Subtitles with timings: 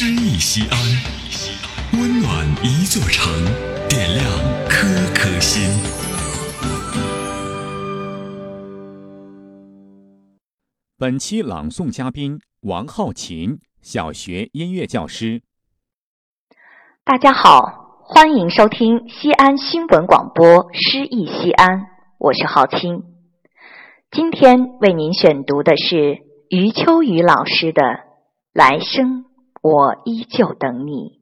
[0.00, 0.78] 诗意西安，
[2.00, 3.34] 温暖一座城，
[3.88, 4.24] 点亮
[4.68, 5.68] 颗颗心。
[10.96, 15.42] 本期朗诵嘉宾王浩琴，小学音乐教师。
[17.02, 21.86] 大家好，欢迎收听西安新闻广播诗意西安，
[22.18, 23.02] 我是浩清。
[24.12, 26.18] 今天为您选读的是
[26.50, 27.82] 余秋雨老师的
[28.52, 29.24] 《来生》。
[29.60, 31.18] 我依旧等你。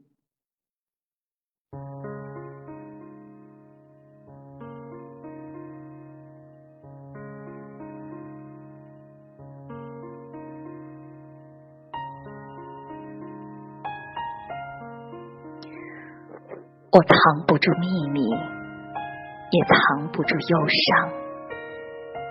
[16.93, 21.11] 我藏不住秘密，也藏不住忧伤，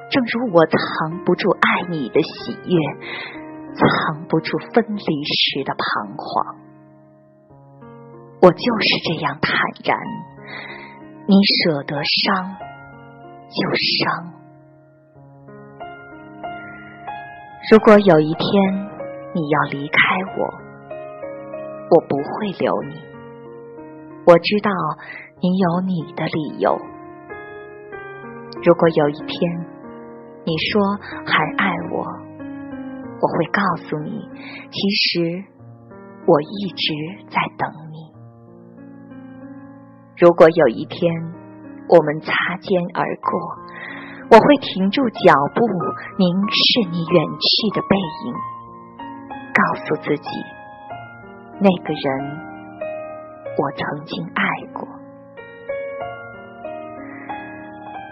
[0.10, 3.45] 正如我藏不住爱你的喜悦。
[3.76, 6.56] 藏不住分离时的彷徨，
[8.42, 9.52] 我就是这样坦
[9.84, 9.98] 然。
[11.28, 12.56] 你舍得伤
[13.50, 14.32] 就伤。
[17.72, 18.46] 如果有一天
[19.34, 19.98] 你要离开
[20.38, 20.46] 我，
[21.90, 23.02] 我不会留你。
[24.28, 24.72] 我知道
[25.42, 26.80] 你有你的理由。
[28.64, 29.66] 如果有一天
[30.46, 30.82] 你说
[31.26, 32.06] 还爱我，
[33.26, 34.30] 我会告诉你，
[34.70, 35.44] 其实
[36.28, 36.94] 我一直
[37.28, 38.14] 在等你。
[40.16, 41.12] 如果有一天
[41.90, 42.30] 我们擦
[42.62, 43.40] 肩而过，
[44.30, 45.66] 我会停住脚步，
[46.20, 48.34] 凝视你远去的背影，
[49.56, 50.30] 告诉自己，
[51.60, 52.06] 那个人
[53.58, 54.88] 我曾经爱过。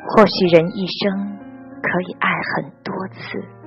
[0.08, 1.38] 或许人一生
[1.84, 3.63] 可以爱很多次。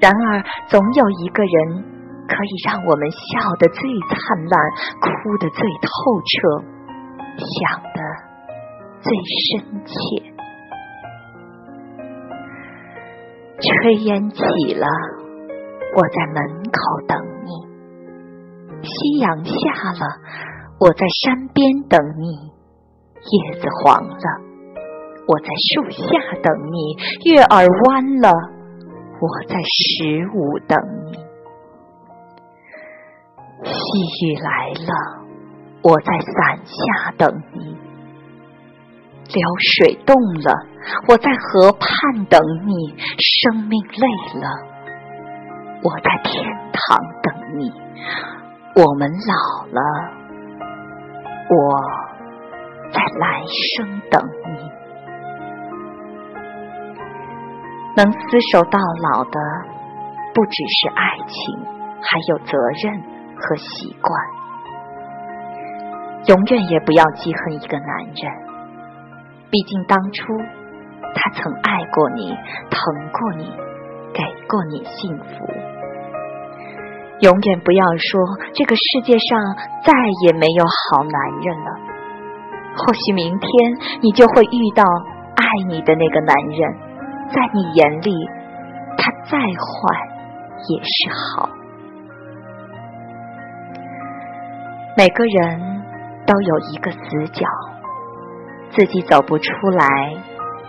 [0.00, 1.84] 然而，总有一个人
[2.26, 4.16] 可以让我们笑得最灿
[4.48, 4.58] 烂，
[4.98, 5.88] 哭得最透
[6.24, 6.64] 彻，
[7.36, 8.00] 想得
[9.00, 9.92] 最深切。
[13.60, 14.40] 炊烟起
[14.72, 14.86] 了，
[15.94, 17.52] 我在门口等你；
[18.82, 19.52] 夕阳下
[20.00, 20.08] 了，
[20.80, 22.48] 我在山边等你；
[23.20, 24.26] 叶子黄了，
[25.26, 26.08] 我在树下
[26.42, 26.96] 等你；
[27.30, 28.32] 月儿弯了。
[29.20, 31.12] 我在十五等你，
[33.62, 34.92] 细雨来了，
[35.82, 37.76] 我在伞下等你；
[39.28, 40.50] 流水动了，
[41.06, 44.06] 我在河畔等你；生命累
[44.40, 44.48] 了，
[45.82, 46.42] 我在天
[46.72, 47.70] 堂等你；
[48.74, 49.80] 我们老了，
[51.50, 51.78] 我
[52.90, 53.44] 在来
[53.76, 54.26] 生等
[54.56, 54.79] 你。
[57.96, 59.38] 能厮守到老的，
[60.32, 61.38] 不只是爱情，
[62.00, 63.02] 还有责任
[63.34, 64.10] 和习惯。
[66.26, 68.22] 永远也不要记恨一个男人，
[69.50, 70.22] 毕竟当初
[71.14, 72.36] 他曾爱过你，
[72.70, 72.78] 疼
[73.10, 73.50] 过你，
[74.14, 75.48] 给过你幸福。
[77.20, 78.20] 永远不要说
[78.54, 79.40] 这个世界上
[79.84, 79.92] 再
[80.24, 81.70] 也没有好男人了。
[82.76, 83.50] 或许明天
[84.00, 84.84] 你就会遇到
[85.34, 86.89] 爱你的那个男人。
[87.32, 88.12] 在你眼里，
[88.98, 89.44] 他再坏
[90.68, 91.48] 也是好。
[94.96, 95.82] 每个人
[96.26, 96.98] 都有一个死
[97.32, 97.46] 角，
[98.70, 99.86] 自己走不出来，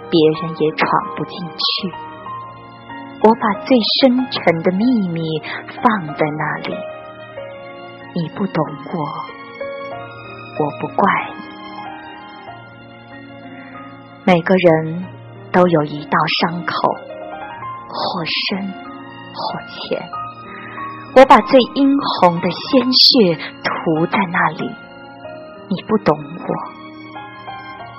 [0.09, 1.91] 别人也闯不进去。
[3.23, 5.21] 我把最深沉的秘密
[5.83, 6.75] 放在那里，
[8.15, 8.63] 你不懂
[8.93, 8.99] 我，
[10.59, 11.33] 我不怪你。
[14.23, 15.20] 每个人。
[15.51, 16.73] 都有一道伤口，
[17.87, 18.73] 或深
[19.33, 20.09] 或浅。
[21.15, 24.69] 我把最殷红的鲜血涂在那里，
[25.67, 26.53] 你不懂我，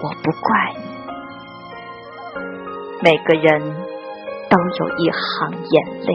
[0.02, 0.80] 我不怪你。
[3.02, 3.60] 每个人
[4.48, 6.10] 都有一行眼泪，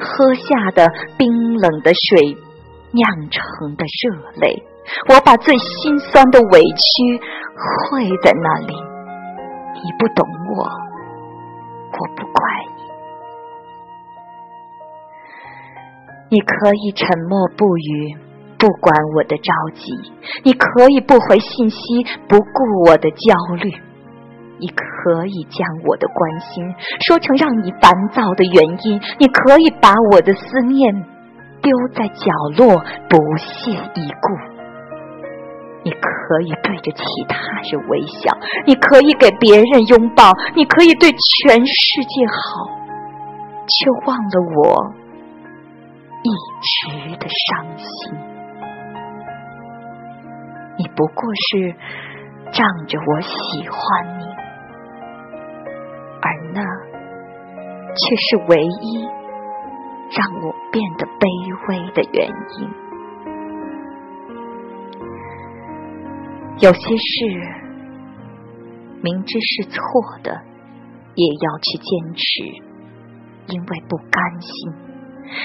[0.00, 2.36] 喝下的冰冷的水
[2.90, 4.64] 酿成的热泪。
[5.10, 7.20] 我把最心酸的委屈
[7.88, 8.91] 汇在那里。
[9.84, 10.24] 你不懂
[10.56, 12.42] 我，我不怪
[12.76, 12.82] 你。
[16.30, 18.16] 你可以沉默不语，
[18.58, 19.92] 不管我的着急；
[20.44, 21.78] 你可以不回信息，
[22.28, 22.46] 不顾
[22.86, 23.70] 我的焦虑；
[24.58, 30.94] 你可以将我的关心说成让你烦躁的原因；你可以把我的思念
[31.60, 32.78] 丢在角落，
[33.10, 34.51] 不屑一顾。
[35.84, 37.36] 你可以对着其他
[37.70, 38.36] 人微笑，
[38.66, 42.66] 你可以给别人拥抱，你可以对全世界好，
[43.66, 44.94] 却忘了我
[46.22, 46.30] 一
[46.62, 47.02] 直。
[47.18, 47.86] 的伤心。
[50.78, 51.74] 你不过是
[52.52, 54.24] 仗着我喜欢你，
[56.20, 56.62] 而那
[57.94, 59.02] 却是唯一
[60.10, 61.22] 让我变得卑
[61.68, 62.26] 微的原
[62.58, 62.91] 因。
[66.60, 67.26] 有些事
[69.02, 69.78] 明知是错
[70.22, 70.30] 的，
[71.14, 72.72] 也要去坚持。
[73.48, 74.72] 因为不甘心，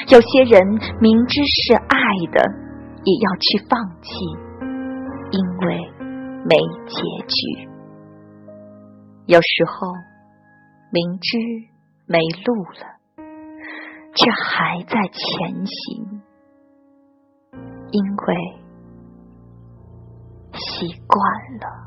[0.10, 1.98] 有些人明知是爱
[2.32, 2.48] 的，
[3.04, 4.14] 也要去放弃，
[5.32, 5.92] 因为
[6.46, 6.56] 没
[6.86, 7.68] 结局。
[9.26, 9.88] 有时候
[10.92, 11.40] 明知
[12.06, 13.26] 没路了，
[14.14, 16.22] 却还在前行，
[17.92, 18.36] 因为
[20.58, 21.22] 习惯
[21.60, 21.87] 了。